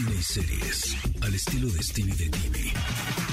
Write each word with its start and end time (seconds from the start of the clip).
cine 0.00 0.14
y 0.18 0.22
series, 0.22 0.96
al 1.20 1.34
estilo 1.34 1.68
de 1.68 1.82
Stevie 1.82 2.14
de 2.14 2.28
TV. 2.30 3.29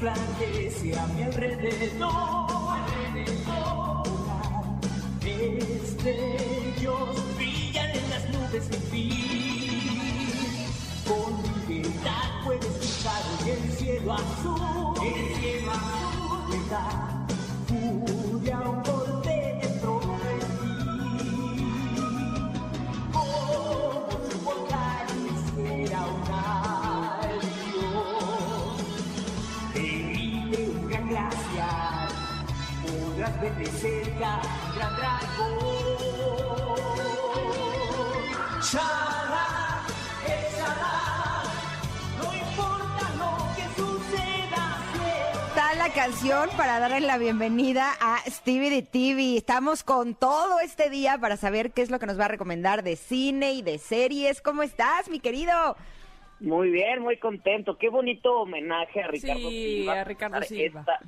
Resplandece 0.00 0.98
a 0.98 1.06
mi 1.08 1.22
alrededor. 1.22 2.80
Destellos 5.20 7.16
brillan 7.36 7.90
en 7.90 8.10
las 8.10 8.30
nubes 8.30 8.64
sin 8.70 8.82
fin. 8.90 9.12
Con 11.06 11.42
libertad 11.68 12.28
puedes 12.44 12.64
escuchar 12.64 13.22
el 13.46 13.72
cielo 13.72 14.14
azul. 14.14 14.94
El 15.04 15.34
cielo 15.36 15.70
azul 15.70 16.40
me 16.48 16.58
da 16.70 16.86
furia 17.66 18.58
un 18.60 19.19
ver 33.40 33.54
de 33.56 33.66
cerca 33.66 34.40
gran 34.76 34.96
dragón. 34.96 36.60
No 42.18 42.34
importa 42.34 43.04
lo 43.18 43.56
que 43.56 43.80
suceda. 43.80 44.76
Está 45.48 45.74
la 45.76 45.92
canción 45.92 46.48
para 46.56 46.78
darle 46.78 47.00
la 47.00 47.18
bienvenida 47.18 47.92
a 48.00 48.18
Stevie 48.28 48.70
de 48.70 48.82
TV. 48.82 49.36
Estamos 49.36 49.82
con 49.82 50.14
todo 50.14 50.60
este 50.60 50.90
día 50.90 51.18
para 51.18 51.36
saber 51.36 51.72
qué 51.72 51.82
es 51.82 51.90
lo 51.90 51.98
que 51.98 52.06
nos 52.06 52.18
va 52.20 52.26
a 52.26 52.28
recomendar 52.28 52.82
de 52.82 52.96
cine 52.96 53.52
y 53.52 53.62
de 53.62 53.78
series. 53.78 54.40
¿Cómo 54.42 54.62
estás, 54.62 55.08
mi 55.08 55.20
querido? 55.20 55.76
Muy 56.40 56.70
bien, 56.70 57.00
muy 57.02 57.18
contento. 57.18 57.76
Qué 57.76 57.88
bonito 57.90 58.32
homenaje 58.42 59.02
a 59.02 59.08
Ricardo 59.08 59.48
Sí, 59.50 59.76
Silva. 59.80 60.00
a 60.00 60.04
Ricardo 60.04 60.34
Dar 60.34 60.44
Silva. 60.44 60.80
Esta, 60.80 61.00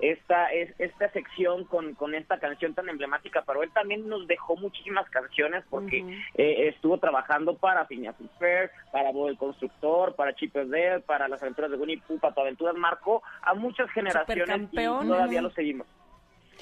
esta, 0.00 0.52
es, 0.52 0.72
esta 0.78 1.10
sección 1.12 1.64
con, 1.64 1.94
con 1.94 2.14
esta 2.14 2.38
canción 2.38 2.74
tan 2.74 2.88
emblemática, 2.88 3.42
pero 3.46 3.62
él 3.62 3.70
también 3.72 4.08
nos 4.08 4.26
dejó 4.26 4.56
muchísimas 4.56 5.08
canciones 5.10 5.64
porque 5.70 5.98
eh, 6.34 6.68
estuvo 6.68 6.98
trabajando 6.98 7.56
para 7.56 7.84
Phineas 7.86 8.14
Fair, 8.38 8.70
para 8.92 9.10
Bob 9.12 9.28
el 9.28 9.36
Constructor, 9.38 10.14
para 10.14 10.34
Chip 10.34 10.56
and 10.56 10.70
Dale, 10.70 11.00
para 11.00 11.28
las 11.28 11.42
aventuras 11.42 11.70
de 11.70 11.76
Winnie 11.76 12.00
Pooh, 12.06 12.18
para 12.18 12.34
tu 12.34 12.40
aventuras 12.42 12.74
marcó 12.76 13.22
a 13.42 13.54
muchas 13.54 13.90
generaciones 13.90 14.68
y 14.72 14.76
todavía 15.08 15.42
lo 15.42 15.50
seguimos. 15.50 15.86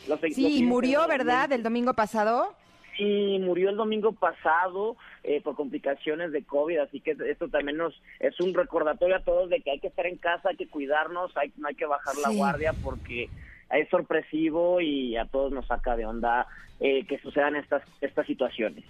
Lo 0.08 0.16
se- 0.18 0.28
lo 0.28 0.34
Sí, 0.34 0.42
seguimos 0.42 0.68
murió, 0.74 1.06
¿verdad? 1.08 1.52
El 1.52 1.62
domingo 1.62 1.94
pasado. 1.94 2.54
Sí, 2.96 3.38
murió 3.40 3.70
el 3.70 3.76
domingo 3.76 4.12
pasado 4.12 4.96
eh, 5.22 5.40
por 5.42 5.54
complicaciones 5.54 6.32
de 6.32 6.44
COVID, 6.44 6.78
así 6.78 7.00
que 7.00 7.16
esto 7.28 7.48
también 7.48 7.76
nos 7.76 7.94
es 8.20 8.40
un 8.40 8.54
recordatorio 8.54 9.16
a 9.16 9.24
todos 9.24 9.50
de 9.50 9.60
que 9.60 9.72
hay 9.72 9.80
que 9.80 9.88
estar 9.88 10.06
en 10.06 10.16
casa, 10.16 10.50
hay 10.50 10.56
que 10.56 10.68
cuidarnos, 10.68 11.36
hay, 11.36 11.52
no 11.56 11.68
hay 11.68 11.74
que 11.74 11.86
bajar 11.86 12.14
la 12.16 12.30
guardia 12.30 12.72
porque 12.82 13.28
es 13.70 13.88
sorpresivo 13.90 14.80
y 14.80 15.16
a 15.16 15.26
todos 15.26 15.52
nos 15.52 15.66
saca 15.66 15.96
de 15.96 16.06
onda 16.06 16.46
eh, 16.80 17.04
que 17.06 17.18
sucedan 17.18 17.56
estas 17.56 17.82
estas 18.00 18.26
situaciones. 18.26 18.84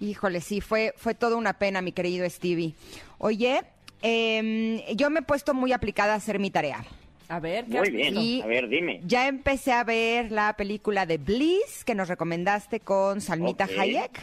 Híjole, 0.00 0.40
sí, 0.40 0.60
fue, 0.60 0.94
fue 0.96 1.14
toda 1.14 1.36
una 1.36 1.54
pena, 1.54 1.82
mi 1.82 1.92
querido 1.92 2.28
Stevie. 2.28 2.74
Oye, 3.18 3.60
em, 4.00 4.80
yo 4.96 5.10
me 5.10 5.20
he 5.20 5.22
puesto 5.22 5.52
muy 5.52 5.72
aplicada 5.72 6.14
a 6.14 6.16
hacer 6.16 6.38
mi 6.38 6.50
tarea. 6.50 6.84
A 7.30 7.38
ver, 7.38 7.64
¿qué 7.66 7.78
Muy 7.78 7.90
bien? 7.90 8.16
Y- 8.18 8.42
a 8.42 8.46
ver, 8.46 8.68
dime. 8.68 9.00
Ya 9.04 9.28
empecé 9.28 9.70
a 9.70 9.84
ver 9.84 10.32
la 10.32 10.54
película 10.56 11.06
de 11.06 11.16
Bliss 11.16 11.84
que 11.84 11.94
nos 11.94 12.08
recomendaste 12.08 12.80
con 12.80 13.20
Salmita. 13.20 13.66
Hayek. 13.78 14.20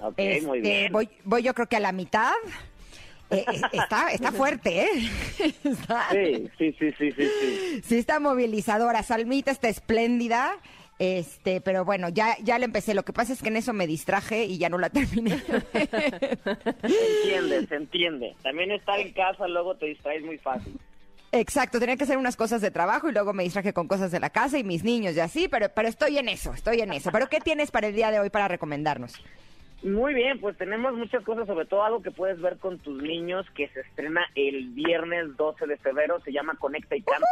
Ok, 0.00 0.14
Este, 0.16 0.46
muy 0.46 0.60
bien. 0.62 0.90
Voy, 0.90 1.10
voy 1.24 1.42
yo 1.42 1.52
creo 1.52 1.66
que 1.68 1.76
a 1.76 1.80
la 1.80 1.92
mitad. 1.92 2.32
Eh, 3.30 3.44
eh, 3.52 3.60
está, 3.74 4.10
está 4.12 4.32
fuerte, 4.32 4.84
¿eh? 4.84 4.88
Está- 5.64 6.08
Sí, 6.10 6.48
sí, 6.56 6.74
sí, 6.78 6.90
sí, 6.96 7.12
sí, 7.12 7.22
sí. 7.40 7.80
Sí, 7.84 7.98
está 7.98 8.18
movilizadora. 8.18 9.02
Salmita 9.02 9.50
está 9.50 9.68
espléndida. 9.68 10.56
Este, 10.98 11.60
pero 11.60 11.84
bueno, 11.84 12.08
ya, 12.08 12.34
ya 12.42 12.58
la 12.58 12.64
empecé. 12.64 12.94
Lo 12.94 13.04
que 13.04 13.12
pasa 13.12 13.34
es 13.34 13.42
que 13.42 13.48
en 13.48 13.56
eso 13.56 13.74
me 13.74 13.86
distraje 13.86 14.46
y 14.46 14.56
ya 14.56 14.70
no 14.70 14.78
la 14.78 14.88
terminé. 14.88 15.36
Se 15.38 15.58
entiende, 16.82 17.66
se 17.68 17.74
entiende. 17.74 18.34
También 18.42 18.70
estar 18.70 18.98
en 18.98 19.12
casa 19.12 19.46
luego 19.46 19.76
te 19.76 19.84
distraes 19.86 20.24
muy 20.24 20.38
fácil. 20.38 20.80
Exacto, 21.30 21.78
tenía 21.78 21.96
que 21.96 22.04
hacer 22.04 22.16
unas 22.16 22.36
cosas 22.36 22.62
de 22.62 22.70
trabajo 22.70 23.08
y 23.08 23.12
luego 23.12 23.34
me 23.34 23.42
distraje 23.42 23.74
con 23.74 23.86
cosas 23.86 24.10
de 24.10 24.18
la 24.18 24.30
casa 24.30 24.58
y 24.58 24.64
mis 24.64 24.82
niños 24.82 25.14
y 25.14 25.20
así, 25.20 25.48
pero, 25.48 25.68
pero 25.74 25.88
estoy 25.88 26.18
en 26.18 26.28
eso, 26.28 26.54
estoy 26.54 26.80
en 26.80 26.92
eso. 26.92 27.10
¿Pero 27.12 27.28
qué 27.28 27.40
tienes 27.40 27.70
para 27.70 27.88
el 27.88 27.94
día 27.94 28.10
de 28.10 28.18
hoy 28.18 28.30
para 28.30 28.48
recomendarnos? 28.48 29.22
Muy 29.82 30.14
bien, 30.14 30.40
pues 30.40 30.56
tenemos 30.56 30.94
muchas 30.94 31.22
cosas, 31.24 31.46
sobre 31.46 31.66
todo 31.66 31.84
algo 31.84 32.02
que 32.02 32.10
puedes 32.10 32.40
ver 32.40 32.56
con 32.56 32.78
tus 32.78 33.00
niños, 33.00 33.46
que 33.54 33.68
se 33.68 33.80
estrena 33.80 34.22
el 34.34 34.70
viernes 34.70 35.36
12 35.36 35.66
de 35.66 35.76
febrero, 35.76 36.20
se 36.24 36.32
llama 36.32 36.56
Conecta 36.58 36.96
y 36.96 37.02
Canta. 37.02 37.26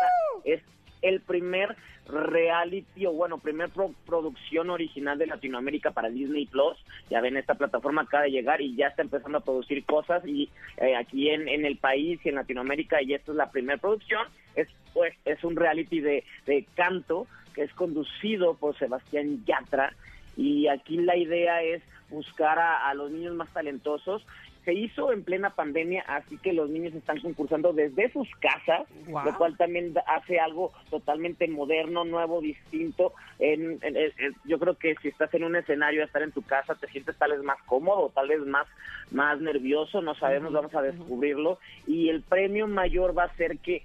Es 0.44 0.62
el 1.08 1.20
primer 1.20 1.76
reality, 2.08 3.06
o 3.06 3.12
bueno, 3.12 3.38
primer 3.38 3.68
pro- 3.70 3.94
producción 4.06 4.70
original 4.70 5.18
de 5.18 5.26
Latinoamérica 5.26 5.90
para 5.90 6.08
Disney 6.08 6.46
Plus. 6.46 6.76
Ya 7.10 7.20
ven, 7.20 7.36
esta 7.36 7.54
plataforma 7.54 8.02
acaba 8.02 8.24
de 8.24 8.30
llegar 8.30 8.60
y 8.60 8.76
ya 8.76 8.88
está 8.88 9.02
empezando 9.02 9.38
a 9.38 9.44
producir 9.44 9.84
cosas 9.84 10.24
y 10.26 10.48
eh, 10.76 10.94
aquí 10.96 11.30
en, 11.30 11.48
en 11.48 11.64
el 11.64 11.76
país 11.78 12.20
y 12.24 12.28
en 12.28 12.36
Latinoamérica, 12.36 13.02
y 13.02 13.14
esta 13.14 13.32
es 13.32 13.36
la 13.36 13.50
primera 13.50 13.78
producción. 13.78 14.26
Es, 14.54 14.68
pues, 14.94 15.14
es 15.24 15.42
un 15.44 15.56
reality 15.56 16.00
de, 16.00 16.24
de 16.46 16.64
canto 16.74 17.26
que 17.54 17.62
es 17.62 17.72
conducido 17.74 18.54
por 18.54 18.76
Sebastián 18.78 19.44
Yatra 19.44 19.92
y 20.36 20.68
aquí 20.68 20.98
la 20.98 21.16
idea 21.16 21.62
es 21.62 21.82
buscar 22.10 22.58
a, 22.58 22.88
a 22.88 22.94
los 22.94 23.10
niños 23.10 23.34
más 23.34 23.52
talentosos. 23.52 24.24
Se 24.66 24.74
hizo 24.74 25.12
en 25.12 25.22
plena 25.22 25.50
pandemia, 25.50 26.02
así 26.08 26.38
que 26.38 26.52
los 26.52 26.68
niños 26.68 26.92
están 26.92 27.20
concursando 27.20 27.72
desde 27.72 28.10
sus 28.12 28.28
casas, 28.40 28.88
Wow. 29.06 29.24
lo 29.24 29.38
cual 29.38 29.56
también 29.56 29.94
hace 30.08 30.40
algo 30.40 30.72
totalmente 30.90 31.46
moderno, 31.46 32.04
nuevo, 32.04 32.40
distinto. 32.40 33.12
En- 33.38 33.78
en- 33.82 33.96
en- 33.96 34.12
en- 34.18 34.34
yo 34.44 34.58
creo 34.58 34.74
que 34.74 34.96
si 35.00 35.06
estás 35.08 35.32
en 35.34 35.44
un 35.44 35.54
escenario, 35.54 36.02
estar 36.02 36.20
en 36.22 36.32
tu 36.32 36.42
casa, 36.42 36.74
te 36.74 36.88
sientes 36.88 37.16
tal 37.16 37.30
vez 37.30 37.42
más 37.44 37.62
cómodo, 37.66 38.10
tal 38.12 38.26
vez 38.26 38.40
más, 38.40 38.66
más 39.12 39.40
nervioso, 39.40 40.02
no 40.02 40.16
sabemos, 40.16 40.52
vamos 40.52 40.74
a 40.74 40.82
descubrirlo. 40.82 41.60
Y 41.86 42.08
el 42.08 42.22
premio 42.22 42.66
mayor 42.66 43.16
va 43.16 43.24
a 43.24 43.36
ser 43.36 43.58
que 43.58 43.84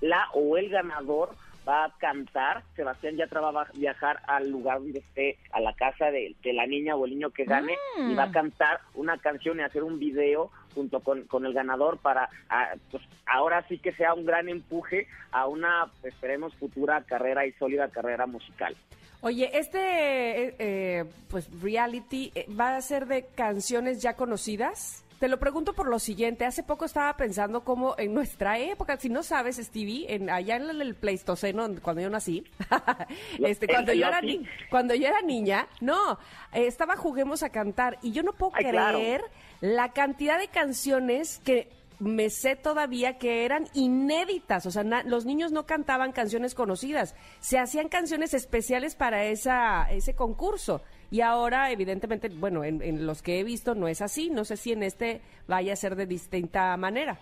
la 0.00 0.28
o 0.32 0.56
el 0.56 0.70
ganador 0.70 1.28
va 1.68 1.84
a 1.84 1.94
cantar, 1.98 2.62
Sebastián 2.74 3.16
ya 3.16 3.26
va 3.40 3.62
a 3.62 3.72
viajar 3.74 4.20
al 4.26 4.50
lugar 4.50 4.78
donde 4.78 4.98
esté, 4.98 5.38
a 5.52 5.60
la 5.60 5.72
casa 5.74 6.10
de, 6.10 6.34
de 6.42 6.52
la 6.52 6.66
niña 6.66 6.96
o 6.96 7.04
el 7.04 7.12
niño 7.12 7.30
que 7.30 7.44
gane, 7.44 7.76
y 7.98 8.14
va 8.14 8.24
a 8.24 8.32
cantar 8.32 8.80
una 8.94 9.18
canción 9.18 9.58
y 9.58 9.62
hacer 9.62 9.82
un 9.82 9.98
video 9.98 10.50
junto 10.74 11.00
con, 11.00 11.22
con 11.24 11.46
el 11.46 11.52
ganador 11.52 11.98
para, 11.98 12.28
ah, 12.48 12.72
pues 12.90 13.02
ahora 13.26 13.64
sí 13.68 13.78
que 13.78 13.92
sea 13.92 14.14
un 14.14 14.24
gran 14.24 14.48
empuje 14.48 15.06
a 15.30 15.46
una, 15.46 15.90
esperemos, 16.02 16.54
futura 16.56 17.02
carrera 17.02 17.46
y 17.46 17.52
sólida 17.52 17.88
carrera 17.88 18.26
musical. 18.26 18.76
Oye, 19.20 19.50
este 19.56 19.78
eh, 19.78 20.54
eh, 20.58 21.04
pues 21.28 21.48
reality 21.62 22.32
eh, 22.34 22.46
va 22.58 22.76
a 22.76 22.80
ser 22.80 23.06
de 23.06 23.26
canciones 23.36 24.02
ya 24.02 24.14
conocidas. 24.14 25.01
Te 25.22 25.28
lo 25.28 25.38
pregunto 25.38 25.72
por 25.72 25.86
lo 25.86 26.00
siguiente. 26.00 26.44
Hace 26.44 26.64
poco 26.64 26.84
estaba 26.84 27.16
pensando 27.16 27.62
cómo 27.62 27.94
en 27.96 28.12
nuestra 28.12 28.58
época, 28.58 28.96
si 28.96 29.08
no 29.08 29.22
sabes, 29.22 29.56
Stevie, 29.58 30.12
en, 30.12 30.28
allá 30.28 30.56
en 30.56 30.68
el 30.80 30.96
Pleistoceno, 30.96 31.68
cuando 31.80 32.02
yo 32.02 32.10
nací, 32.10 32.42
este, 33.38 33.68
cuando, 33.68 33.92
¿En 33.92 33.98
yo 34.00 34.08
era 34.08 34.20
ni- 34.20 34.44
cuando 34.68 34.96
yo 34.96 35.06
era 35.06 35.20
niña, 35.22 35.68
no, 35.80 36.18
estaba 36.52 36.96
Juguemos 36.96 37.44
a 37.44 37.50
Cantar 37.50 38.00
y 38.02 38.10
yo 38.10 38.24
no 38.24 38.32
puedo 38.32 38.50
Ay, 38.56 38.64
claro. 38.64 38.98
creer 38.98 39.22
la 39.60 39.92
cantidad 39.92 40.40
de 40.40 40.48
canciones 40.48 41.40
que 41.44 41.70
me 42.00 42.28
sé 42.28 42.56
todavía 42.56 43.16
que 43.18 43.44
eran 43.44 43.68
inéditas, 43.74 44.66
o 44.66 44.72
sea, 44.72 44.82
na- 44.82 45.04
los 45.04 45.24
niños 45.24 45.52
no 45.52 45.66
cantaban 45.66 46.10
canciones 46.10 46.52
conocidas, 46.56 47.14
se 47.38 47.60
hacían 47.60 47.88
canciones 47.88 48.34
especiales 48.34 48.96
para 48.96 49.22
esa, 49.26 49.86
ese 49.88 50.16
concurso. 50.16 50.82
Y 51.12 51.20
ahora, 51.20 51.70
evidentemente, 51.70 52.28
bueno, 52.30 52.64
en, 52.64 52.82
en 52.82 53.06
los 53.06 53.22
que 53.22 53.38
he 53.38 53.44
visto 53.44 53.74
no 53.76 53.86
es 53.86 54.00
así, 54.02 54.30
no 54.30 54.44
sé 54.44 54.56
si 54.56 54.72
en 54.72 54.82
este 54.82 55.20
vaya 55.46 55.74
a 55.74 55.76
ser 55.76 55.94
de 55.94 56.06
distinta 56.06 56.74
manera. 56.76 57.18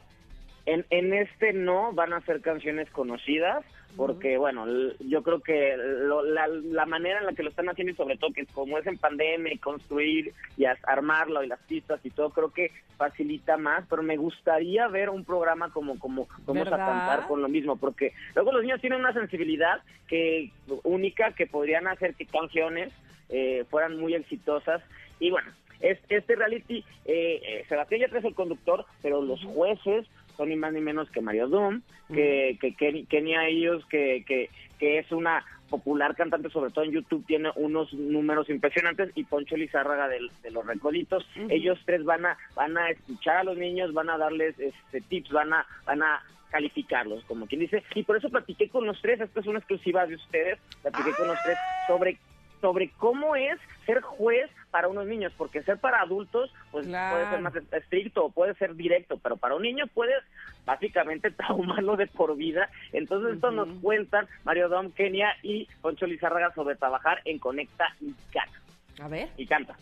En, 0.65 0.87
en 0.91 1.13
este 1.13 1.53
no 1.53 1.93
van 1.93 2.13
a 2.13 2.21
ser 2.21 2.41
canciones 2.41 2.89
conocidas, 2.91 3.65
porque 3.97 4.37
bueno, 4.39 4.65
yo 5.01 5.25
creo 5.25 5.41
que 5.41 5.75
lo- 5.77 6.23
la, 6.23 6.47
la 6.47 6.87
manera 6.87 7.19
en 7.19 7.27
la 7.27 7.33
que 7.33 7.43
lo 7.43 7.49
están 7.51 7.69
haciendo 7.69 7.93
y 7.93 7.97
sobre 7.97 8.17
todo 8.17 8.33
que 8.33 8.47
como 8.47 8.79
es 8.79 8.87
en 8.87 8.97
pandemia 8.97 9.53
y 9.53 9.59
construir 9.59 10.33
y 10.57 10.67
armarlo 10.85 11.43
y 11.43 11.49
las 11.49 11.59
pistas 11.61 11.99
y 12.05 12.11
todo, 12.11 12.31
creo 12.31 12.53
que 12.53 12.71
facilita 12.97 13.57
más, 13.57 13.85
pero 13.91 14.05
me 14.05 14.17
gustaría 14.17 14.87
ver 14.87 15.11
un 15.11 15.25
programa 15.25 15.73
como 15.73 15.99
como 15.99 16.29
vamos 16.47 16.69
a 16.69 16.77
cantar 16.77 17.27
con 17.27 17.43
lo 17.43 17.49
mismo, 17.49 17.75
porque 17.77 18.13
luego 18.37 18.53
los 18.53 18.63
niños 18.63 18.81
tienen 18.81 19.01
una 19.01 19.13
sensibilidad 19.13 19.83
que 20.07 20.53
única 20.85 21.33
que 21.33 21.49
podrían 21.49 21.89
hacer 21.89 22.15
que 22.15 22.27
canciones 22.27 22.93
eh, 23.31 23.65
fueran 23.71 23.97
muy 23.99 24.15
exitosas. 24.15 24.83
Y 25.19 25.31
bueno, 25.31 25.51
es- 25.81 25.99
este 26.09 26.37
reality, 26.37 26.85
eh, 27.05 27.41
eh, 27.45 27.65
Sebastián 27.69 28.03
Yatra 28.03 28.19
es 28.21 28.25
el 28.25 28.35
conductor, 28.35 28.85
pero 29.03 29.23
los 29.23 29.43
jueces 29.45 30.07
son 30.37 30.49
ni 30.49 30.57
más 30.57 30.73
ni 30.73 30.81
menos 30.81 31.11
que 31.11 31.21
Mario 31.21 31.49
Doom, 31.49 31.83
que, 32.13 32.57
que, 32.61 32.75
que 32.75 33.05
Kenia 33.07 33.47
ellos, 33.47 33.85
que, 33.87 34.25
que, 34.27 34.49
que 34.79 34.99
es 34.99 35.13
una 35.13 35.45
popular 35.69 36.17
cantante, 36.17 36.51
sobre 36.51 36.73
todo 36.73 36.85
en 36.85 36.91
YouTube, 36.93 37.25
tiene 37.27 37.51
unos 37.55 37.93
números 37.93 38.49
impresionantes, 38.51 39.13
y 39.15 39.23
Poncho 39.25 39.57
Lizárraga 39.57 40.09
del- 40.09 40.31
de, 40.43 40.51
los 40.51 40.67
Recoditos. 40.67 41.25
Ellos 41.49 41.79
tres 41.85 42.03
van 42.05 42.27
a, 42.27 42.37
van 42.57 42.77
a 42.77 42.91
escuchar 42.91 43.37
a 43.37 43.45
los 43.45 43.57
niños, 43.57 43.93
van 43.93 44.11
a 44.11 44.19
darles 44.19 44.59
este, 44.59 45.01
tips, 45.03 45.31
van 45.31 45.53
a, 45.53 45.65
van 45.85 46.03
a 46.03 46.21
calificarlos, 46.51 47.23
como 47.27 47.47
quien 47.47 47.61
dice, 47.61 47.85
y 47.95 48.03
por 48.03 48.17
eso 48.17 48.29
platiqué 48.29 48.69
con 48.69 48.85
los 48.85 49.01
tres, 49.01 49.21
esta 49.21 49.39
es 49.39 49.47
una 49.47 49.61
exclusiva 49.61 50.05
de 50.07 50.17
ustedes, 50.17 50.59
platiqué 50.83 51.13
con 51.17 51.29
los 51.29 51.39
tres 51.45 51.57
sobre 51.87 52.19
sobre 52.61 52.91
cómo 52.99 53.37
es 53.37 53.59
ser 53.87 54.01
juez 54.03 54.51
para 54.71 54.89
unos 54.89 55.07
niños, 55.07 55.33
porque 55.37 55.63
ser 55.63 55.79
para 55.79 56.01
adultos 56.01 56.53
pues 56.71 56.87
Claro. 56.87 57.17
puede 57.17 57.31
ser 57.31 57.41
más 57.41 57.57
est- 57.57 57.73
estricto 57.75 58.25
o 58.27 58.31
puede 58.31 58.55
ser 58.55 58.75
directo, 58.77 59.19
pero 59.19 59.37
para 59.37 59.55
un 59.57 59.63
niño 59.63 59.87
puedes 59.89 60.23
básicamente 60.67 61.31
traumarlo 61.33 61.97
de 61.97 62.07
por 62.07 62.37
vida. 62.37 62.71
Entonces 62.93 63.35
esto 63.35 63.51
nos 63.51 63.69
cuentan 63.81 64.29
Mario 64.45 64.69
Dom, 64.69 64.93
Kenia 64.93 65.35
y 65.43 65.67
Poncho 65.81 66.07
Lizárraga 66.07 66.53
sobre 66.55 66.77
trabajar 66.77 67.21
en 67.25 67.39
Conecta 67.39 67.95
y 68.01 68.13
Canta. 68.33 68.61
A 69.03 69.09
ver. 69.09 69.29
Y 69.37 69.47
canta. 69.47 69.77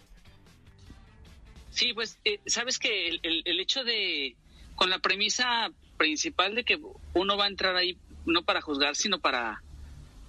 Sí, 1.71 1.93
pues, 1.93 2.19
eh, 2.25 2.41
sabes 2.47 2.79
que 2.79 3.09
el, 3.09 3.21
el- 3.23 3.43
el 3.45 3.61
hecho 3.61 3.85
de, 3.85 4.37
con 4.75 4.91
la 4.91 4.99
premisa 5.01 5.71
principal 5.97 6.55
de 6.55 6.65
que 6.65 6.79
uno 7.15 7.37
va 7.37 7.45
a 7.45 7.49
entrar 7.49 7.77
ahí 7.77 7.99
no 8.27 8.43
para 8.43 8.61
juzgar, 8.61 8.95
sino 8.95 9.19
para, 9.19 9.61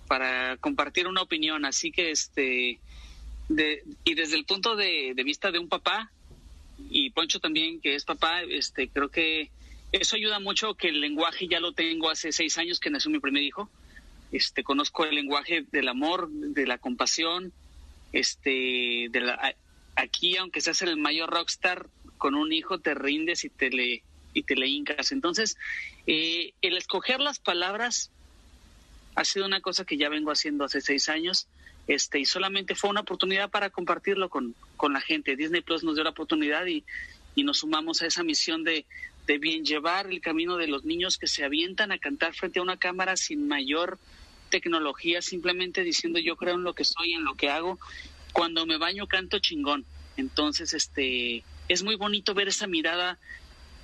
para 0.09 0.57
compartir 0.57 1.07
una 1.07 1.21
opinión. 1.21 1.63
Así 1.65 1.91
que, 1.91 2.09
este, 2.09 2.79
y 4.03 4.13
desde 4.15 4.35
el 4.35 4.43
punto 4.43 4.75
de, 4.75 5.13
vista 5.23 5.51
de 5.51 5.59
un 5.59 5.69
papá, 5.69 6.11
y 6.89 7.11
Poncho 7.11 7.39
también, 7.39 7.79
que 7.79 7.93
es 7.93 8.05
papá, 8.05 8.41
este, 8.41 8.89
creo 8.89 9.09
que 9.09 9.51
eso 9.91 10.15
ayuda 10.15 10.39
mucho 10.39 10.73
que 10.73 10.89
el 10.89 10.99
lenguaje 10.99 11.47
ya 11.47 11.59
lo 11.59 11.73
tengo 11.73 12.09
hace 12.09 12.31
seis 12.31 12.57
años 12.57 12.79
que 12.79 12.89
nació 12.89 13.11
mi 13.11 13.19
primer 13.19 13.43
hijo. 13.43 13.69
Este, 14.31 14.63
conozco 14.63 15.05
el 15.05 15.13
lenguaje 15.13 15.65
del 15.71 15.87
amor, 15.87 16.29
de 16.29 16.65
la 16.65 16.79
compasión, 16.79 17.53
este, 18.11 19.09
de 19.11 19.21
la, 19.21 19.55
aquí 19.95 20.37
aunque 20.37 20.61
seas 20.61 20.81
el 20.81 20.97
mayor 20.97 21.29
rockstar 21.29 21.87
con 22.17 22.33
un 22.33 22.51
hijo 22.51 22.79
te 22.79 22.95
rindes 22.95 23.45
y 23.45 23.49
te 23.49 23.69
le 23.69 24.03
y 24.33 24.43
te 24.43 24.55
le 24.55 24.67
hincas. 24.67 25.11
Entonces, 25.11 25.57
eh, 26.07 26.53
el 26.61 26.77
escoger 26.77 27.19
las 27.19 27.39
palabras 27.39 28.11
ha 29.19 29.25
sido 29.25 29.45
una 29.45 29.59
cosa 29.59 29.83
que 29.83 29.97
ya 29.97 30.07
vengo 30.07 30.31
haciendo 30.31 30.63
hace 30.63 30.79
seis 30.79 31.09
años. 31.09 31.47
Este, 31.87 32.19
y 32.19 32.25
solamente 32.25 32.73
fue 32.73 32.89
una 32.89 33.01
oportunidad 33.01 33.49
para 33.49 33.69
compartirlo 33.69 34.29
con, 34.29 34.55
con 34.77 34.93
la 34.93 35.01
gente. 35.01 35.35
Disney 35.35 35.59
Plus 35.59 35.83
nos 35.83 35.95
dio 35.95 36.05
la 36.05 36.11
oportunidad 36.11 36.65
y, 36.67 36.85
y 37.35 37.43
nos 37.43 37.57
sumamos 37.57 38.01
a 38.01 38.05
esa 38.05 38.23
misión 38.23 38.63
de, 38.63 38.85
de 39.27 39.37
bien 39.37 39.65
llevar 39.65 40.07
el 40.07 40.21
camino 40.21 40.55
de 40.55 40.67
los 40.67 40.85
niños 40.85 41.17
que 41.17 41.27
se 41.27 41.43
avientan 41.43 41.91
a 41.91 41.97
cantar 41.97 42.33
frente 42.33 42.59
a 42.59 42.61
una 42.61 42.77
cámara 42.77 43.17
sin 43.17 43.45
mayor 43.45 43.99
tecnología, 44.49 45.21
simplemente 45.21 45.83
diciendo 45.83 46.17
yo 46.19 46.37
creo 46.37 46.55
en 46.55 46.63
lo 46.63 46.73
que 46.73 46.85
soy, 46.85 47.11
en 47.11 47.25
lo 47.25 47.35
que 47.35 47.49
hago. 47.49 47.77
Cuando 48.31 48.65
me 48.65 48.77
baño 48.77 49.05
canto 49.05 49.39
chingón. 49.39 49.83
Entonces, 50.15 50.71
este, 50.73 51.43
es 51.67 51.83
muy 51.83 51.95
bonito 51.95 52.33
ver 52.33 52.47
esa 52.47 52.67
mirada 52.67 53.17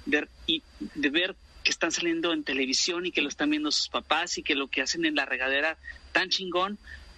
de, 0.06 0.30
y 0.48 0.64
de 0.80 1.10
ver 1.10 1.36
que 1.66 1.72
están 1.72 1.92
saliendo 1.92 2.32
en 2.32 2.46
televisión 2.46 3.06
y 3.06 3.12
que 3.12 3.22
lo 3.22 3.28
están 3.28 3.50
viendo 3.50 3.72
sus 3.72 3.90
papás 3.90 4.38
y 4.38 4.44
que 4.44 4.56
lo 4.56 4.70
que 4.70 4.82
hacen 4.82 5.04
en 5.04 5.16
la 5.16 5.26
regadera 5.26 5.78
tan 6.14 6.30
chingón 6.30 6.78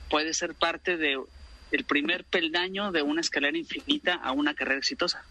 puede 0.10 0.34
ser 0.34 0.56
parte 0.56 0.98
de 0.98 1.22
el 1.72 1.84
primer 1.84 2.24
peldaño 2.24 2.92
de 2.94 3.02
una 3.02 3.22
escalera 3.22 3.58
infinita 3.58 4.16
a 4.16 4.32
una 4.32 4.56
carrera 4.56 4.80
exitosa. 4.80 5.24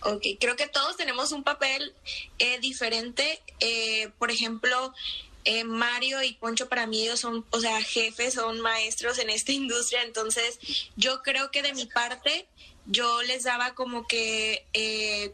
Ok, 0.00 0.22
creo 0.40 0.56
que 0.56 0.66
todos 0.66 0.96
tenemos 0.96 1.30
un 1.32 1.44
papel 1.44 1.92
eh, 2.38 2.58
diferente. 2.60 3.40
Eh, 3.60 4.10
por 4.18 4.30
ejemplo, 4.30 4.94
eh, 5.44 5.64
Mario 5.64 6.22
y 6.22 6.32
Poncho 6.32 6.70
para 6.70 6.86
mí 6.86 7.02
ellos 7.02 7.20
son, 7.20 7.44
o 7.50 7.60
sea, 7.60 7.82
jefes, 7.82 8.34
son 8.34 8.60
maestros 8.60 9.18
en 9.18 9.28
esta 9.28 9.52
industria. 9.62 10.02
Entonces, 10.02 10.58
yo 10.96 11.22
creo 11.22 11.50
que 11.50 11.62
de 11.62 11.74
mi 11.74 11.84
parte, 11.84 12.46
yo 12.86 13.22
les 13.22 13.44
daba 13.44 13.74
como 13.74 14.06
que 14.06 14.66
eh, 14.72 15.30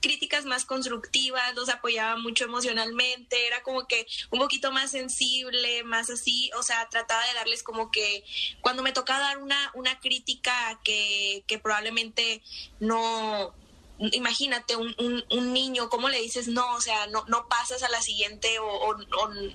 críticas 0.00 0.44
más 0.44 0.64
constructivas, 0.64 1.54
los 1.54 1.68
apoyaba 1.68 2.16
mucho 2.16 2.44
emocionalmente, 2.44 3.46
era 3.46 3.62
como 3.62 3.86
que 3.86 4.06
un 4.30 4.38
poquito 4.38 4.72
más 4.72 4.90
sensible, 4.90 5.84
más 5.84 6.10
así, 6.10 6.50
o 6.58 6.62
sea, 6.62 6.88
trataba 6.88 7.26
de 7.26 7.34
darles 7.34 7.62
como 7.62 7.90
que 7.90 8.24
cuando 8.60 8.82
me 8.82 8.92
tocaba 8.92 9.20
dar 9.20 9.38
una, 9.38 9.70
una 9.74 9.98
crítica 10.00 10.80
que, 10.84 11.44
que 11.46 11.58
probablemente 11.58 12.42
no, 12.80 13.54
imagínate 13.98 14.76
un, 14.76 14.94
un, 14.98 15.52
niño, 15.52 15.88
¿cómo 15.88 16.08
le 16.08 16.20
dices 16.20 16.48
no? 16.48 16.74
O 16.74 16.80
sea, 16.80 17.06
no, 17.06 17.24
no 17.28 17.48
pasas 17.48 17.82
a 17.82 17.88
la 17.88 18.02
siguiente 18.02 18.58
o, 18.58 18.94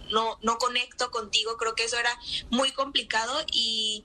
no, 0.09 0.37
no 0.41 0.57
conecto 0.57 1.11
contigo. 1.11 1.57
Creo 1.57 1.75
que 1.75 1.83
eso 1.83 1.97
era 1.97 2.17
muy 2.49 2.71
complicado 2.71 3.43
y, 3.51 4.03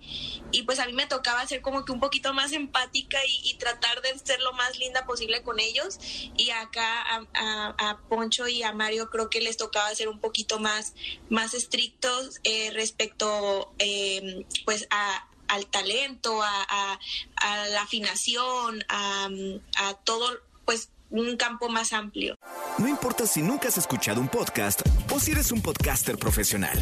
y 0.52 0.62
pues 0.62 0.78
a 0.78 0.86
mí 0.86 0.92
me 0.92 1.06
tocaba 1.06 1.46
ser 1.46 1.62
como 1.62 1.84
que 1.84 1.92
un 1.92 2.00
poquito 2.00 2.34
más 2.34 2.52
empática 2.52 3.18
y, 3.26 3.54
tratar 3.56 4.02
de 4.02 4.18
ser 4.18 4.40
lo 4.42 4.52
más 4.52 4.78
linda 4.78 5.06
posible 5.06 5.42
con 5.42 5.58
ellos. 5.58 5.98
Y 6.36 6.50
acá 6.50 7.04
a 7.34 7.98
Poncho 8.08 8.46
y 8.48 8.62
a 8.62 8.72
Mario 8.72 9.08
creo 9.10 9.30
que 9.30 9.40
les 9.40 9.56
tocaba 9.56 9.94
ser 9.94 10.08
un 10.08 10.20
poquito 10.20 10.58
más, 10.58 10.94
más 11.30 11.54
estrictos 11.54 12.40
eh, 12.44 12.70
respecto 12.72 13.72
eh, 13.78 14.44
pues 14.64 14.86
a 14.90 15.28
al 15.48 15.66
talento, 15.66 16.43
a, 16.43 16.62
a- 16.69 16.98
a 17.37 17.69
la 17.69 17.82
afinación, 17.82 18.84
a, 18.88 19.28
a 19.78 19.94
todo, 20.04 20.28
pues 20.64 20.90
un 21.10 21.37
campo 21.37 21.69
más 21.69 21.93
amplio. 21.93 22.37
No 22.78 22.88
importa 22.88 23.26
si 23.26 23.40
nunca 23.43 23.69
has 23.69 23.78
escuchado 23.78 24.20
un 24.20 24.28
podcast 24.28 24.81
o 25.12 25.20
si 25.20 25.32
eres 25.32 25.52
un 25.52 25.62
podcaster 25.62 26.19
profesional. 26.19 26.76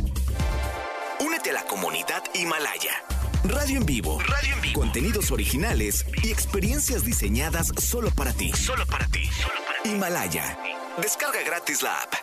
Únete 1.21 1.51
a 1.51 1.55
la 1.55 1.65
comunidad 1.65 2.23
Himalaya. 2.35 3.03
Radio 3.45 3.77
en 3.77 3.85
vivo. 3.87 4.19
Radio 4.21 4.55
en 4.55 4.61
vivo. 4.63 4.81
Contenidos 4.81 5.31
originales 5.31 6.07
y 6.23 6.31
experiencias 6.33 7.05
diseñadas 7.05 7.73
solo 7.79 8.11
para 8.11 8.33
ti. 8.33 8.51
Solo 8.55 8.87
para 8.87 9.07
ti. 9.09 9.29
Himalaya. 9.85 10.59
Descarga 10.97 11.43
gratis 11.43 11.83
la 11.83 12.01
app. 12.03 12.15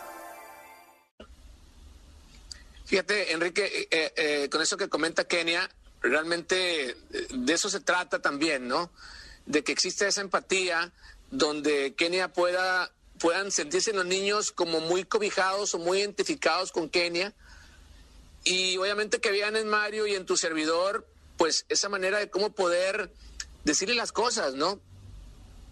Fíjate, 2.86 3.32
Enrique, 3.32 3.88
eh, 3.90 4.12
eh, 4.16 4.48
con 4.50 4.60
eso 4.60 4.76
que 4.76 4.88
comenta 4.88 5.24
Kenia, 5.24 5.68
realmente 6.02 6.90
eh, 6.90 6.96
de 7.30 7.52
eso 7.52 7.68
se 7.70 7.80
trata 7.80 8.20
también, 8.20 8.68
¿no? 8.68 8.90
De 9.46 9.64
que 9.64 9.72
existe 9.72 10.06
esa 10.06 10.20
empatía 10.20 10.92
donde 11.30 11.94
Kenia 11.94 12.32
pueda 12.32 12.92
puedan 13.18 13.52
sentirse 13.52 13.92
los 13.92 14.04
niños 14.04 14.50
como 14.50 14.80
muy 14.80 15.04
cobijados 15.04 15.74
o 15.74 15.78
muy 15.78 16.00
identificados 16.00 16.72
con 16.72 16.88
Kenia 16.88 17.32
y 18.42 18.76
obviamente 18.78 19.20
que 19.20 19.30
vean 19.30 19.54
en 19.54 19.68
Mario 19.68 20.08
y 20.08 20.14
en 20.14 20.26
tu 20.26 20.36
servidor 20.36 21.06
pues 21.36 21.64
esa 21.68 21.88
manera 21.88 22.18
de 22.18 22.30
cómo 22.30 22.52
poder 22.52 23.12
decirle 23.64 23.94
las 23.94 24.12
cosas, 24.12 24.54
¿no? 24.54 24.80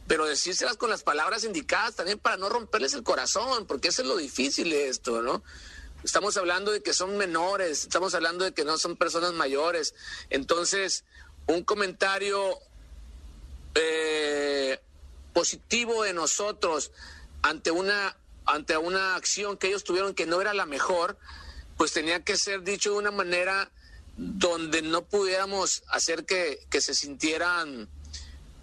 Pero 0.06 0.26
decírselas 0.26 0.76
con 0.76 0.90
las 0.90 1.02
palabras 1.02 1.44
indicadas 1.44 1.96
también 1.96 2.18
para 2.18 2.36
no 2.36 2.48
romperles 2.48 2.94
el 2.94 3.02
corazón, 3.02 3.66
porque 3.66 3.88
eso 3.88 4.02
es 4.02 4.08
lo 4.08 4.16
difícil 4.16 4.72
esto, 4.72 5.22
¿no? 5.22 5.42
Estamos 6.02 6.36
hablando 6.36 6.72
de 6.72 6.82
que 6.82 6.94
son 6.94 7.16
menores, 7.18 7.82
estamos 7.82 8.14
hablando 8.14 8.44
de 8.44 8.52
que 8.52 8.64
no 8.64 8.78
son 8.78 8.96
personas 8.96 9.32
mayores. 9.34 9.94
Entonces, 10.30 11.04
un 11.46 11.62
comentario 11.62 12.58
eh, 13.74 14.80
positivo 15.32 16.02
de 16.02 16.14
nosotros 16.14 16.90
ante 17.42 17.70
una, 17.70 18.16
ante 18.46 18.76
una 18.76 19.14
acción 19.14 19.56
que 19.56 19.68
ellos 19.68 19.84
tuvieron 19.84 20.14
que 20.14 20.26
no 20.26 20.40
era 20.40 20.54
la 20.54 20.66
mejor, 20.66 21.18
pues 21.76 21.92
tenía 21.92 22.24
que 22.24 22.36
ser 22.36 22.62
dicho 22.62 22.92
de 22.92 22.98
una 22.98 23.10
manera 23.10 23.70
donde 24.16 24.82
no 24.82 25.02
pudiéramos 25.02 25.82
hacer 25.88 26.24
que, 26.24 26.60
que 26.70 26.80
se 26.80 26.94
sintieran 26.94 27.88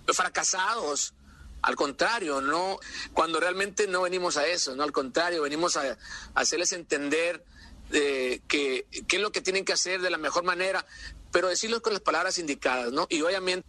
fracasados. 0.08 1.14
Al 1.62 1.76
contrario, 1.76 2.42
no, 2.42 2.80
cuando 3.14 3.40
realmente 3.40 3.88
no 3.88 4.04
venimos 4.04 4.38
a 4.38 4.48
eso, 4.48 4.76
no 4.76 4.84
al 4.84 4.92
contrario, 4.92 5.42
venimos 5.42 5.76
a, 5.76 5.82
a 5.92 5.98
hacerles 6.36 6.72
entender 6.72 7.44
eh, 7.92 8.42
que 8.48 8.86
qué 9.08 9.16
es 9.16 9.22
lo 9.22 9.32
que 9.32 9.42
tienen 9.42 9.64
que 9.64 9.74
hacer 9.74 10.02
de 10.02 10.10
la 10.10 10.18
mejor 10.18 10.44
manera, 10.44 10.86
pero 11.32 11.48
decirlo 11.48 11.82
con 11.82 11.94
las 11.94 12.02
palabras 12.02 12.38
indicadas, 12.38 12.92
¿no? 12.92 13.08
Y 13.10 13.22
obviamente. 13.22 13.68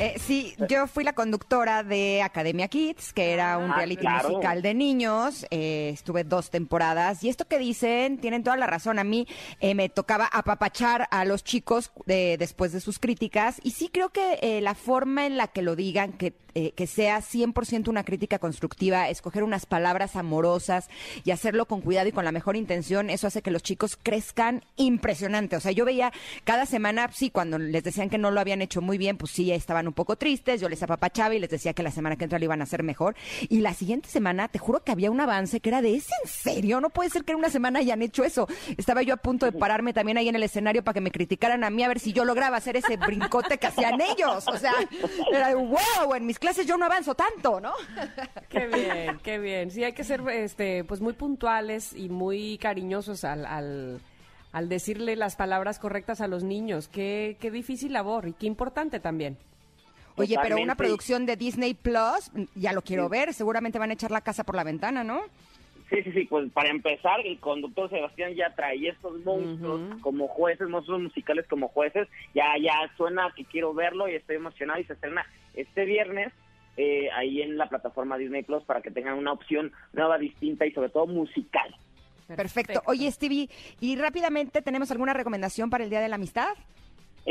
Eh, 0.00 0.14
sí, 0.18 0.54
yo 0.68 0.86
fui 0.86 1.04
la 1.04 1.12
conductora 1.12 1.82
de 1.82 2.22
Academia 2.22 2.68
Kids, 2.68 3.12
que 3.12 3.32
era 3.32 3.58
un 3.58 3.70
Ah, 3.70 3.76
reality 3.76 4.00
claro. 4.00 4.30
musical 4.30 4.62
de 4.62 4.72
niños. 4.74 5.46
Eh, 5.50 5.90
estuve 5.92 6.24
dos 6.24 6.48
temporadas. 6.50 7.22
Y 7.22 7.28
esto 7.28 7.46
que 7.46 7.58
dicen, 7.58 8.16
tienen 8.18 8.42
toda 8.42 8.56
la 8.56 8.66
razón. 8.66 8.98
A 8.98 9.04
mí 9.04 9.26
eh, 9.60 9.74
me 9.74 9.90
tocaba 9.90 10.26
apapachar 10.32 11.06
a 11.10 11.24
los 11.26 11.44
chicos 11.44 11.92
de- 12.06 12.36
después 12.38 12.72
de 12.72 12.80
sus 12.80 12.98
críticas. 12.98 13.60
Y 13.62 13.72
sí 13.72 13.90
creo 13.92 14.08
que 14.08 14.38
eh, 14.40 14.60
la 14.62 14.74
forma 14.74 15.26
en 15.26 15.36
la 15.36 15.48
que 15.48 15.60
lo 15.60 15.76
digan, 15.76 16.12
que, 16.14 16.32
eh, 16.54 16.72
que 16.72 16.86
sea 16.86 17.20
100% 17.20 17.88
una 17.88 18.04
crítica 18.04 18.38
constructiva, 18.38 19.08
escoger 19.08 19.42
unas 19.42 19.66
palabras 19.66 20.16
amorosas 20.16 20.88
y 21.24 21.30
hacerlo 21.30 21.66
con 21.66 21.80
cuidado 21.80 22.08
y 22.08 22.12
con 22.12 22.24
la 22.24 22.32
mejor 22.32 22.56
intención, 22.56 23.10
eso 23.10 23.26
hace 23.26 23.42
que 23.42 23.50
los 23.50 23.62
chicos 23.62 23.98
crezcan 24.02 24.64
impresionante. 24.76 25.56
O 25.56 25.60
sea, 25.60 25.72
yo 25.72 25.84
veía 25.84 26.12
cada 26.44 26.66
semana, 26.66 27.10
sí, 27.12 27.30
cuando 27.30 27.58
les 27.58 27.84
decían 27.84 28.10
que 28.10 28.18
no 28.18 28.30
lo 28.30 28.40
habían 28.40 28.62
hecho 28.62 28.80
muy 28.80 28.98
bien, 28.98 29.16
pues 29.16 29.32
sí, 29.32 29.52
estaban 29.52 29.86
un 29.86 29.92
poco 29.92 30.16
tristes, 30.16 30.60
yo 30.60 30.68
les 30.68 30.82
apapachaba 30.82 31.34
y 31.34 31.38
les 31.38 31.50
decía 31.50 31.72
que 31.72 31.82
la 31.82 31.90
semana 31.90 32.16
que 32.16 32.24
entra 32.24 32.38
lo 32.38 32.44
iban 32.44 32.60
a 32.60 32.64
hacer 32.64 32.82
mejor. 32.82 33.14
Y 33.48 33.60
la 33.60 33.74
siguiente 33.74 34.08
semana, 34.08 34.48
te 34.48 34.58
juro 34.58 34.82
que 34.82 34.92
había 34.92 35.10
un 35.10 35.20
avance 35.20 35.60
que 35.60 35.68
era 35.68 35.82
de, 35.82 35.94
¿es 35.94 36.08
en 36.22 36.28
serio? 36.28 36.80
No 36.80 36.90
puede 36.90 37.10
ser 37.10 37.24
que 37.24 37.32
en 37.32 37.38
una 37.38 37.50
semana 37.50 37.78
hayan 37.78 38.02
hecho 38.02 38.24
eso. 38.24 38.48
Estaba 38.76 39.02
yo 39.02 39.14
a 39.14 39.18
punto 39.18 39.46
de 39.46 39.52
pararme 39.52 39.92
también 39.92 40.18
ahí 40.18 40.28
en 40.28 40.36
el 40.36 40.42
escenario 40.42 40.82
para 40.82 40.94
que 40.94 41.00
me 41.00 41.10
criticaran 41.10 41.64
a 41.64 41.70
mí 41.70 41.82
a 41.82 41.88
ver 41.88 42.00
si 42.00 42.12
yo 42.12 42.24
lograba 42.24 42.56
hacer 42.56 42.76
ese 42.76 42.96
brincote 42.96 43.58
que 43.58 43.66
hacían 43.66 44.00
ellos. 44.00 44.44
O 44.48 44.56
sea, 44.58 44.74
era 45.32 45.48
de, 45.48 45.54
wow, 45.54 46.14
en 46.14 46.26
mis 46.26 46.38
clases 46.40 46.66
yo 46.66 46.76
no 46.76 46.86
avanzo 46.86 47.14
tanto, 47.14 47.60
¿no? 47.60 47.72
Qué 48.48 48.66
bien, 48.66 49.20
qué 49.22 49.38
bien. 49.38 49.70
Sí, 49.70 49.84
hay 49.84 49.92
que 49.92 50.02
ser 50.02 50.22
este, 50.28 50.82
pues 50.82 51.00
muy 51.00 51.12
puntuales 51.12 51.92
y 51.94 52.08
muy 52.08 52.58
cariñosos 52.58 53.22
al, 53.22 53.46
al, 53.46 54.00
al 54.52 54.68
decirle 54.68 55.14
las 55.14 55.36
palabras 55.36 55.78
correctas 55.78 56.20
a 56.20 56.26
los 56.26 56.42
niños. 56.42 56.88
Qué, 56.88 57.36
qué 57.40 57.50
difícil 57.52 57.92
labor 57.92 58.26
y 58.26 58.32
qué 58.32 58.46
importante 58.46 58.98
también. 58.98 59.36
Oye, 60.16 60.34
pero 60.42 60.56
una 60.56 60.74
Totalmente. 60.74 60.76
producción 60.76 61.26
de 61.26 61.36
Disney 61.36 61.74
Plus, 61.74 62.32
ya 62.56 62.72
lo 62.72 62.82
quiero 62.82 63.08
ver, 63.08 63.32
seguramente 63.32 63.78
van 63.78 63.90
a 63.90 63.94
echar 63.94 64.10
la 64.10 64.20
casa 64.20 64.42
por 64.42 64.56
la 64.56 64.64
ventana, 64.64 65.04
¿no? 65.04 65.20
Sí, 65.88 66.02
sí, 66.04 66.12
sí, 66.12 66.24
pues 66.26 66.50
para 66.52 66.68
empezar, 66.70 67.20
el 67.24 67.38
conductor 67.40 67.90
Sebastián 67.90 68.34
ya 68.34 68.54
trae 68.54 68.88
estos 68.88 69.24
monstruos 69.24 69.80
como 70.02 70.28
jueces, 70.28 70.68
monstruos 70.68 71.00
musicales 71.00 71.46
como 71.48 71.68
jueces, 71.68 72.06
ya 72.34 72.44
ya 72.62 72.72
suena 72.96 73.32
que 73.34 73.44
quiero 73.44 73.72
verlo 73.74 74.08
y 74.08 74.14
estoy 74.14 74.36
emocionado 74.36 74.78
y 74.80 74.84
se 74.84 74.92
estrena 74.92 75.26
este 75.54 75.84
viernes 75.84 76.32
eh, 76.76 77.10
ahí 77.14 77.42
en 77.42 77.58
la 77.58 77.68
plataforma 77.68 78.16
Disney 78.16 78.42
Plus 78.42 78.62
para 78.64 78.80
que 78.80 78.90
tengan 78.90 79.18
una 79.18 79.32
opción 79.32 79.72
nueva, 79.92 80.18
distinta 80.18 80.66
y 80.66 80.72
sobre 80.72 80.88
todo 80.88 81.06
musical. 81.06 81.74
Perfecto. 82.36 82.82
Oye, 82.86 83.10
Stevie, 83.10 83.48
y 83.80 83.96
rápidamente, 83.96 84.62
¿tenemos 84.62 84.90
alguna 84.90 85.12
recomendación 85.12 85.68
para 85.68 85.84
el 85.84 85.90
Día 85.90 86.00
de 86.00 86.08
la 86.08 86.14
Amistad? 86.14 86.54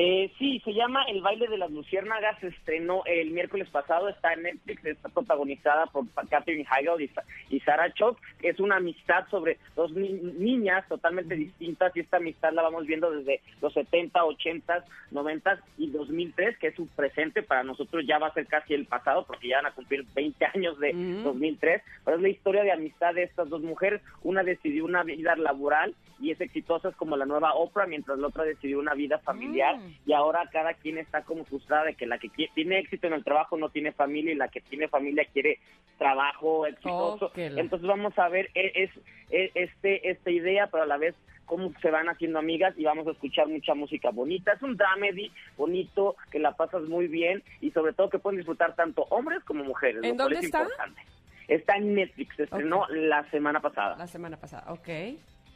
Eh, 0.02 0.32
sí, 0.40 0.62
se 0.64 0.74
llama 0.74 1.04
El 1.10 1.20
baile 1.22 1.50
de 1.50 1.58
las 1.58 1.70
luciérnagas, 1.72 2.40
se 2.40 2.48
estrenó 2.48 3.04
el 3.06 3.32
miércoles 3.32 3.68
pasado, 3.70 4.08
está 4.08 4.32
en 4.32 4.44
Netflix, 4.44 4.86
está 4.86 5.10
protagonizada 5.10 5.88
por 5.88 6.06
Catherine 6.30 6.66
Heigl 6.72 7.02
y, 7.02 7.12
y 7.54 7.60
Sarah 7.60 7.92
Chock, 7.94 8.18
es 8.42 8.62
una 8.62 8.78
amistad 8.78 9.28
sobre 9.30 9.58
dos 9.76 9.92
ni- 9.92 10.14
niñas 10.14 10.88
totalmente 10.88 11.36
distintas 11.36 11.94
y 11.98 12.00
esta 12.00 12.16
amistad 12.16 12.54
la 12.54 12.62
vamos 12.62 12.86
viendo 12.86 13.12
desde 13.12 13.42
los 13.62 13.74
70, 13.74 14.24
80, 14.24 14.86
90 15.12 15.60
y 15.78 15.90
2003, 15.90 16.58
que 16.60 16.68
es 16.68 16.76
su 16.76 16.88
presente, 16.88 17.44
para 17.44 17.64
nosotros 17.64 18.06
ya 18.08 18.20
va 18.20 18.28
a 18.28 18.34
ser 18.34 18.48
casi 18.48 18.76
el 18.76 18.86
pasado 18.86 19.26
porque 19.26 19.50
ya 19.50 19.58
van 19.58 19.66
a 19.66 19.76
cumplir 19.76 20.06
20 20.16 20.46
años 20.56 20.80
de 20.80 20.94
2003, 21.26 21.82
pero 22.06 22.16
es 22.16 22.24
la 22.24 22.30
historia 22.30 22.64
de 22.64 22.72
amistad 22.72 23.16
de 23.16 23.24
estas 23.24 23.50
dos 23.50 23.62
mujeres, 23.64 24.02
una 24.24 24.44
decidió 24.44 24.86
una 24.86 25.04
vida 25.04 25.36
laboral 25.36 25.94
y 26.22 26.32
es 26.32 26.42
exitosa 26.42 26.90
es 26.90 26.96
como 26.98 27.16
la 27.16 27.26
nueva 27.26 27.54
Oprah, 27.54 27.86
mientras 27.86 28.20
la 28.20 28.28
otra 28.28 28.44
decidió 28.44 28.80
una 28.80 28.94
vida 28.94 29.20
familiar. 29.20 29.78
Mm. 29.78 29.89
Y 30.06 30.14
ahora 30.14 30.50
cada 30.52 30.74
quien 30.74 30.98
está 30.98 31.24
como 31.24 31.46
frustrada 31.46 31.86
de 31.86 31.96
que 31.96 32.06
la 32.06 32.18
que 32.20 32.30
tiene 32.30 32.80
éxito 32.80 33.08
en 33.08 33.14
el 33.14 33.24
trabajo 33.24 33.58
no 33.58 33.70
tiene 33.70 33.92
familia 33.92 34.32
y 34.34 34.36
la 34.36 34.48
que 34.48 34.62
tiene 34.62 34.88
familia 34.88 35.26
quiere 35.32 35.60
trabajo 35.98 36.66
exitoso. 36.66 37.28
Oh, 37.28 37.32
la- 37.38 37.62
Entonces 37.62 37.88
vamos 37.88 38.18
a 38.18 38.30
ver 38.30 38.50
e- 38.56 38.72
es, 38.84 38.92
e- 39.30 39.52
este 39.56 40.10
esta 40.10 40.30
idea, 40.32 40.68
pero 40.68 40.84
a 40.84 40.88
la 40.88 40.98
vez 40.98 41.16
cómo 41.46 41.74
se 41.82 41.90
van 41.90 42.08
haciendo 42.10 42.38
amigas 42.40 42.74
y 42.78 42.84
vamos 42.84 43.08
a 43.08 43.12
escuchar 43.12 43.48
mucha 43.48 43.74
música 43.74 44.12
bonita. 44.12 44.54
Es 44.54 44.62
un 44.62 44.78
dramedy 44.78 45.32
bonito 45.58 46.16
que 46.32 46.38
la 46.40 46.52
pasas 46.56 46.84
muy 46.84 47.08
bien 47.08 47.44
y 47.60 47.72
sobre 47.72 47.94
todo 47.94 48.10
que 48.10 48.20
pueden 48.20 48.38
disfrutar 48.38 48.76
tanto 48.76 49.04
hombres 49.10 49.44
como 49.46 49.64
mujeres. 49.64 50.04
¿En 50.04 50.10
lo 50.12 50.16
cual 50.16 50.18
dónde 50.18 50.40
es 50.40 50.46
está? 50.46 50.62
importante. 50.62 51.02
Está 51.48 51.76
en 51.78 51.96
Netflix, 51.96 52.36
se 52.36 52.44
estrenó 52.44 52.88
la 52.90 53.28
semana 53.32 53.60
pasada. 53.60 53.96
La 53.98 54.06
semana 54.06 54.38
pasada, 54.38 54.72
ok. 54.72 54.88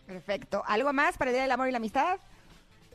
Perfecto. 0.07 0.63
¿Algo 0.67 0.91
más 0.91 1.17
para 1.17 1.29
el 1.29 1.35
Día 1.35 1.43
del 1.43 1.51
Amor 1.51 1.67
y 1.67 1.71
la 1.71 1.77
Amistad? 1.77 2.17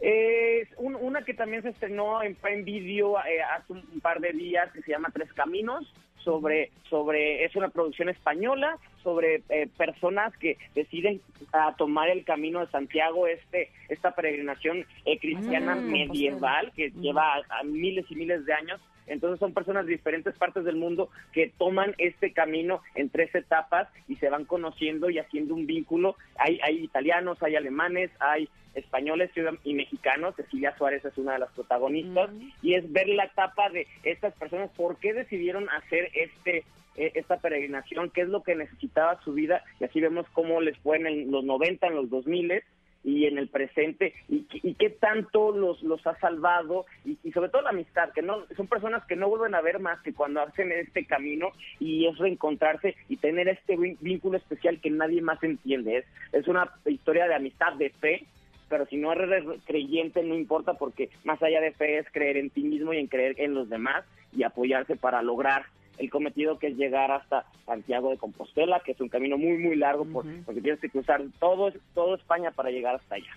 Es 0.00 0.68
un- 0.76 0.94
una 0.94 1.22
que 1.24 1.34
también 1.34 1.62
se 1.62 1.70
estrenó 1.70 2.22
en 2.22 2.34
Prime 2.36 2.62
Video 2.62 3.18
eh, 3.18 3.42
hace 3.42 3.72
un, 3.72 4.00
par 4.00 4.20
de 4.20 4.32
días 4.32 4.70
que 4.72 4.82
se 4.82 4.92
llama 4.92 5.10
Tres 5.12 5.32
Caminos 5.32 5.92
sobre 6.22 6.70
sobre 6.90 7.44
es 7.44 7.54
una 7.56 7.68
producción 7.68 8.08
española 8.08 8.76
sobre 9.02 9.42
eh, 9.48 9.68
personas 9.76 10.36
que 10.38 10.56
deciden 10.74 11.20
a 11.52 11.74
tomar 11.76 12.08
el 12.10 12.24
camino 12.24 12.60
de 12.60 12.70
Santiago 12.70 13.26
este 13.26 13.70
esta 13.88 14.14
peregrinación 14.14 14.84
eh, 15.04 15.18
cristiana 15.18 15.76
Mm, 15.76 15.90
medieval 15.90 16.72
que 16.76 16.90
lleva 16.90 17.34
a, 17.36 17.60
a 17.60 17.62
miles 17.62 18.04
y 18.10 18.14
miles 18.16 18.44
de 18.44 18.52
años 18.52 18.80
entonces 19.08 19.38
son 19.40 19.54
personas 19.54 19.86
de 19.86 19.92
diferentes 19.92 20.36
partes 20.36 20.64
del 20.64 20.76
mundo 20.76 21.10
que 21.32 21.52
toman 21.58 21.94
este 21.98 22.32
camino 22.32 22.82
en 22.94 23.10
tres 23.10 23.34
etapas 23.34 23.88
y 24.06 24.16
se 24.16 24.28
van 24.28 24.44
conociendo 24.44 25.10
y 25.10 25.18
haciendo 25.18 25.54
un 25.54 25.66
vínculo. 25.66 26.16
Hay, 26.36 26.60
hay 26.62 26.84
italianos, 26.84 27.42
hay 27.42 27.56
alemanes, 27.56 28.10
hay 28.20 28.48
españoles 28.74 29.30
y 29.64 29.74
mexicanos. 29.74 30.36
Cecilia 30.36 30.76
Suárez 30.76 31.04
es 31.04 31.16
una 31.18 31.32
de 31.32 31.40
las 31.40 31.52
protagonistas 31.52 32.30
y 32.62 32.74
es 32.74 32.90
ver 32.92 33.08
la 33.08 33.24
etapa 33.24 33.68
de 33.70 33.86
estas 34.04 34.34
personas, 34.34 34.70
por 34.76 34.96
qué 34.98 35.12
decidieron 35.12 35.68
hacer 35.70 36.10
este 36.14 36.64
eh, 36.96 37.12
esta 37.14 37.36
peregrinación, 37.36 38.10
qué 38.10 38.22
es 38.22 38.28
lo 38.28 38.42
que 38.42 38.56
necesitaba 38.56 39.20
su 39.22 39.32
vida 39.32 39.62
y 39.78 39.84
así 39.84 40.00
vemos 40.00 40.26
cómo 40.32 40.60
les 40.60 40.76
fue 40.78 40.96
en 40.96 41.30
los 41.30 41.44
90, 41.44 41.86
en 41.86 41.94
los 41.94 42.10
2000 42.10 42.64
y 43.08 43.24
en 43.26 43.38
el 43.38 43.48
presente 43.48 44.12
y, 44.28 44.46
y 44.52 44.74
qué 44.74 44.90
tanto 44.90 45.52
los, 45.52 45.82
los 45.82 46.06
ha 46.06 46.18
salvado 46.18 46.84
y, 47.04 47.16
sobre 47.32 47.48
todo 47.48 47.62
la 47.62 47.70
amistad, 47.70 48.10
que 48.12 48.22
no 48.22 48.44
son 48.54 48.66
personas 48.66 49.04
que 49.06 49.16
no 49.16 49.28
vuelven 49.28 49.54
a 49.54 49.62
ver 49.62 49.78
más 49.78 50.00
que 50.02 50.12
cuando 50.12 50.42
hacen 50.42 50.70
este 50.72 51.06
camino 51.06 51.48
y 51.80 52.06
es 52.06 52.18
reencontrarse 52.18 52.96
y 53.08 53.16
tener 53.16 53.48
este 53.48 53.76
vínculo 54.00 54.36
especial 54.36 54.80
que 54.80 54.90
nadie 54.90 55.22
más 55.22 55.42
entiende. 55.42 55.98
Es, 55.98 56.04
es 56.32 56.48
una 56.48 56.70
historia 56.84 57.26
de 57.26 57.34
amistad, 57.34 57.72
de 57.74 57.90
fe, 57.90 58.26
pero 58.68 58.84
si 58.86 58.98
no 58.98 59.12
eres 59.12 59.44
creyente 59.66 60.22
no 60.22 60.34
importa 60.34 60.74
porque 60.74 61.08
más 61.24 61.42
allá 61.42 61.60
de 61.60 61.72
fe 61.72 61.98
es 61.98 62.06
creer 62.12 62.36
en 62.36 62.50
ti 62.50 62.62
mismo 62.62 62.92
y 62.92 62.98
en 62.98 63.06
creer 63.06 63.34
en 63.38 63.54
los 63.54 63.70
demás 63.70 64.04
y 64.36 64.42
apoyarse 64.42 64.96
para 64.96 65.22
lograr 65.22 65.64
el 65.98 66.10
cometido 66.10 66.58
que 66.58 66.68
es 66.68 66.76
llegar 66.76 67.10
hasta 67.10 67.44
Santiago 67.66 68.10
de 68.10 68.18
Compostela, 68.18 68.80
que 68.80 68.92
es 68.92 69.00
un 69.00 69.08
camino 69.08 69.36
muy, 69.36 69.58
muy 69.58 69.76
largo 69.76 70.04
por- 70.06 70.24
porque 70.44 70.60
tienes 70.60 70.80
que 70.80 70.88
cruzar 70.90 71.20
todo, 71.40 71.72
todo 71.94 72.14
España 72.14 72.50
para 72.52 72.70
llegar 72.70 72.94
hasta 72.96 73.16
allá. 73.16 73.36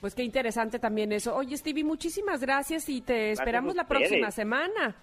Pues 0.00 0.14
qué 0.14 0.22
interesante 0.22 0.78
también 0.78 1.12
eso. 1.12 1.36
Oye, 1.36 1.56
Stevie, 1.56 1.84
muchísimas 1.84 2.40
gracias 2.40 2.88
y 2.88 3.02
te 3.02 3.32
esperamos 3.32 3.74
la 3.74 3.86
próxima 3.86 4.30
semana. 4.30 4.96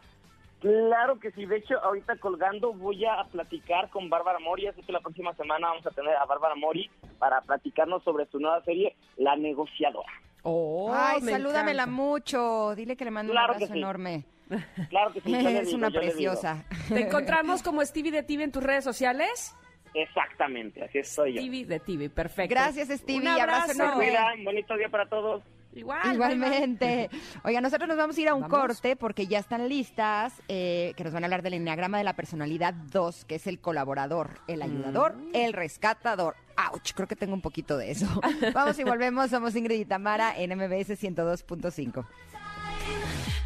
Claro 0.60 1.20
que 1.20 1.30
sí, 1.32 1.46
de 1.46 1.58
hecho 1.58 1.76
ahorita 1.84 2.16
colgando 2.18 2.74
voy 2.74 3.06
a 3.06 3.24
platicar 3.32 3.92
con 3.92 4.10
Bárbara 4.10 4.40
Mori, 4.40 4.66
así 4.66 4.82
que 4.82 4.92
la 4.92 5.02
próxima 5.02 5.36
semana 5.36 5.68
vamos 5.70 5.86
a 5.86 5.92
tener 5.92 6.16
a 6.16 6.26
Bárbara 6.26 6.56
Mori 6.56 6.90
para 7.20 7.42
platicarnos 7.42 8.04
sobre 8.04 8.26
su 8.26 8.40
nueva 8.40 8.64
serie, 8.64 8.96
La 9.18 9.36
Negociadora. 9.36 10.12
Oh, 10.42 10.92
Ay, 10.92 11.22
me 11.22 11.34
salúdamela 11.34 11.84
encanta. 11.84 12.02
mucho. 12.02 12.74
Dile 12.76 12.96
que 12.96 13.06
le 13.06 13.12
mando 13.12 13.34
Claro 13.34 13.50
un 13.50 13.56
abrazo 13.58 13.74
sí. 13.74 13.78
enorme. 13.80 14.24
Claro 14.90 15.14
que 15.14 15.22
sí, 15.22 15.32
yo 15.32 15.38
le 15.42 15.60
es 15.60 15.66
digo, 15.68 15.78
una 15.78 15.90
yo 15.90 16.00
le 16.00 16.06
digo. 16.14 16.14
preciosa. 16.32 16.64
¿Te 16.90 17.02
encontramos 17.02 17.62
como 17.64 17.84
Stevie 17.86 18.12
de 18.12 18.24
TV 18.24 18.44
en 18.44 18.52
tus 18.52 18.64
redes 18.64 18.84
sociales? 18.84 19.56
Exactamente, 19.94 20.84
así 20.84 21.00
estoy 21.00 21.34
yo. 21.34 21.42
Stevie 21.42 21.66
de 21.66 21.80
TV, 21.80 22.10
perfecto. 22.10 22.54
Gracias, 22.54 22.90
Stevie. 22.90 23.22
Un 23.22 23.28
Abrazo 23.30 23.72
abrazo. 23.72 23.72
Enorme. 23.84 24.06
cuidan, 24.06 24.44
bonito 24.44 24.78
día 24.78 24.90
para 24.90 25.08
todos. 25.10 25.44
Igual. 25.74 26.14
Igualmente. 26.14 27.10
Oiga, 27.44 27.62
nosotros 27.62 27.88
nos 27.88 27.98
vamos 27.98 28.18
a 28.18 28.22
ir 28.22 28.30
a 28.30 28.34
un 28.34 28.42
Vamos. 28.42 28.58
corte 28.60 28.96
porque 28.96 29.28
ya 29.28 29.38
están 29.40 29.70
listas, 29.70 30.34
eh, 30.48 30.94
que 30.98 31.04
nos 31.04 31.14
van 31.14 31.24
a 31.24 31.28
hablar 31.28 31.44
del 31.44 31.54
enneagrama 31.54 32.00
de 32.00 32.04
la 32.04 32.16
personalidad 32.16 32.74
2, 32.74 33.26
que 33.26 33.36
es 33.36 33.46
el 33.48 33.60
colaborador, 33.60 34.40
el 34.48 34.62
ayudador, 34.64 35.16
Mm. 35.16 35.32
el 35.36 35.54
rescatador. 35.54 36.36
¡Auch! 36.56 36.94
Creo 36.96 37.08
que 37.08 37.16
tengo 37.16 37.34
un 37.36 37.42
poquito 37.42 37.78
de 37.78 37.92
eso. 37.92 38.08
Vamos 38.56 38.80
y 38.80 38.84
volvemos. 38.84 39.30
Somos 39.30 39.56
Ingrid 39.56 39.80
y 39.82 39.86
Tamara 39.86 40.34
en 40.36 40.52
MBS 40.58 40.96
102.5. 40.96 42.06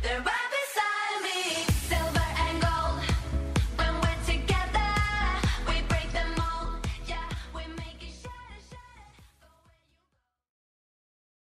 They're 0.02 0.22